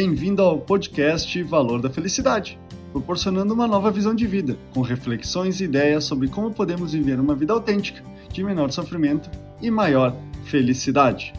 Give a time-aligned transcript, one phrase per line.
[0.00, 2.56] Bem-vindo ao podcast Valor da Felicidade,
[2.92, 7.34] proporcionando uma nova visão de vida, com reflexões e ideias sobre como podemos viver uma
[7.34, 8.00] vida autêntica,
[8.32, 9.28] de menor sofrimento
[9.60, 11.32] e maior felicidade.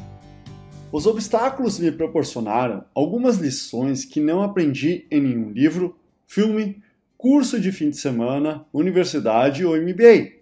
[0.91, 5.98] Os obstáculos me proporcionaram algumas lições que não aprendi em nenhum livro,
[6.28, 6.84] filme,
[7.18, 10.34] curso de fim de semana, universidade ou MBA.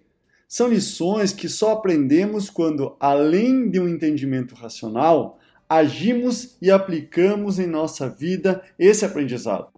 [0.48, 5.38] São lições que só aprendemos quando, além de um entendimento racional,
[5.68, 9.68] agimos e aplicamos em nossa vida esse aprendizado.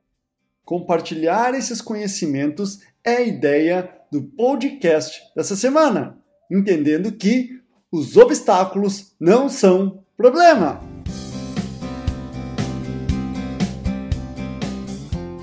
[0.64, 6.18] Compartilhar esses conhecimentos é a ideia do podcast dessa semana,
[6.50, 10.80] entendendo que os obstáculos não são problema.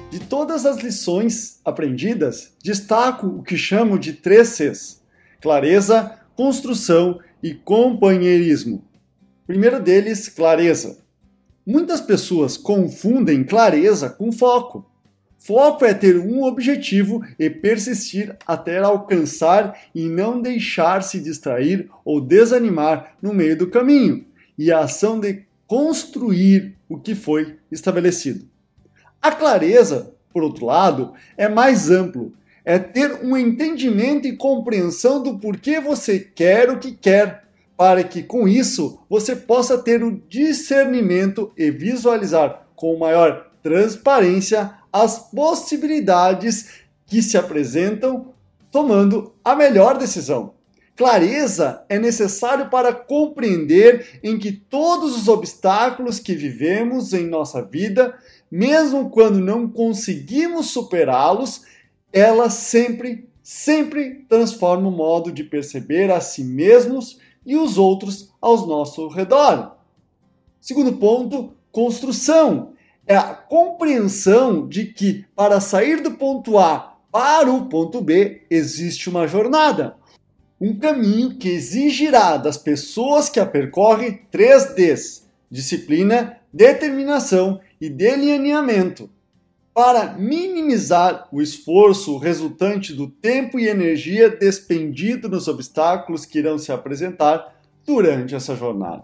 [0.09, 5.01] De todas as lições aprendidas, destaco o que chamo de três Cs
[5.41, 8.83] clareza, construção e companheirismo.
[9.47, 10.97] Primeiro deles, clareza.
[11.65, 14.85] Muitas pessoas confundem clareza com foco.
[15.39, 22.19] Foco é ter um objetivo e persistir até alcançar e não deixar se distrair ou
[22.19, 24.25] desanimar no meio do caminho,
[24.57, 28.45] e a ação de construir o que foi estabelecido.
[29.21, 32.33] A clareza, por outro lado, é mais amplo
[32.67, 37.46] é ter um entendimento e compreensão do porquê você quer o que quer,
[37.77, 45.29] para que com isso você possa ter o discernimento e visualizar com maior transparência as
[45.29, 46.69] possibilidades
[47.05, 48.33] que se apresentam,
[48.71, 50.55] tomando a melhor decisão.
[50.95, 58.17] Clareza é necessário para compreender em que todos os obstáculos que vivemos em nossa vida,
[58.49, 61.61] mesmo quando não conseguimos superá-los,
[62.11, 68.67] ela sempre, sempre transforma o modo de perceber a si mesmos e os outros ao
[68.67, 69.77] nosso redor.
[70.59, 72.73] Segundo ponto, construção.
[73.07, 79.09] É a compreensão de que para sair do ponto A para o ponto B existe
[79.09, 79.95] uma jornada,
[80.59, 89.09] um caminho que exigirá das pessoas que a percorrem três Ds: disciplina, determinação e delineamento
[89.77, 96.71] para minimizar o esforço resultante do tempo e energia despendido nos obstáculos que irão se
[96.71, 97.55] apresentar
[97.85, 99.03] durante essa jornada.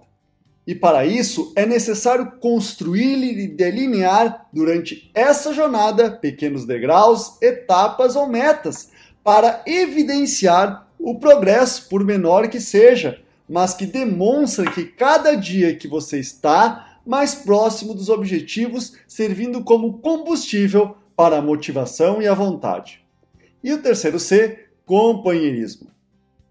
[0.66, 8.26] E para isso é necessário construir e delinear durante essa jornada pequenos degraus, etapas ou
[8.26, 8.90] metas
[9.24, 15.88] para evidenciar o progresso, por menor que seja, mas que demonstra que cada dia que
[15.88, 23.03] você está mais próximo dos objetivos, servindo como combustível para a motivação e a vontade.
[23.64, 25.88] E o terceiro C, companheirismo.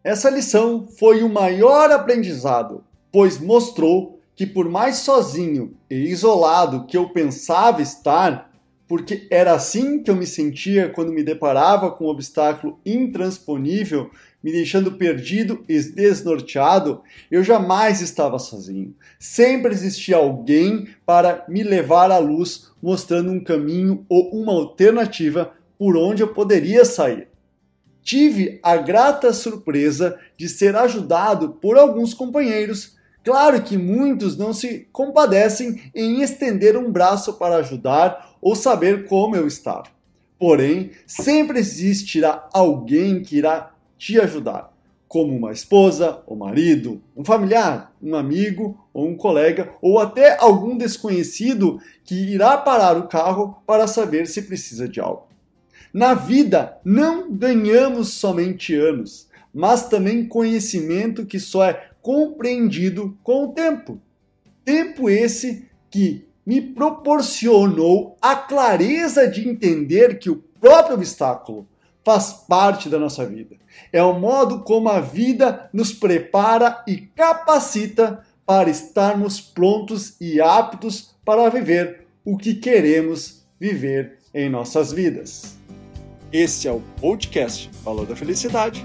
[0.04, 6.96] Essa lição foi o maior aprendizado, pois mostrou que, por mais sozinho e isolado que
[6.96, 8.51] eu pensava estar,
[8.92, 14.10] porque era assim que eu me sentia quando me deparava com um obstáculo intransponível
[14.42, 18.94] me deixando perdido e desnorteado, eu jamais estava sozinho.
[19.18, 25.96] Sempre existia alguém para me levar à luz, mostrando um caminho ou uma alternativa por
[25.96, 27.28] onde eu poderia sair.
[28.02, 32.98] Tive a grata surpresa de ser ajudado por alguns companheiros.
[33.24, 39.36] Claro que muitos não se compadecem em estender um braço para ajudar ou saber como
[39.36, 39.84] eu estava.
[40.38, 44.72] Porém, sempre existirá alguém que irá te ajudar,
[45.06, 50.76] como uma esposa, um marido, um familiar, um amigo ou um colega, ou até algum
[50.76, 55.28] desconhecido que irá parar o carro para saber se precisa de algo.
[55.94, 63.52] Na vida, não ganhamos somente anos, mas também conhecimento que só é compreendido com o
[63.52, 64.00] tempo.
[64.64, 71.66] Tempo esse que me proporcionou a clareza de entender que o próprio obstáculo
[72.04, 73.56] faz parte da nossa vida.
[73.92, 81.14] É o modo como a vida nos prepara e capacita para estarmos prontos e aptos
[81.24, 85.56] para viver o que queremos viver em nossas vidas.
[86.32, 88.84] Esse é o podcast Valor da Felicidade.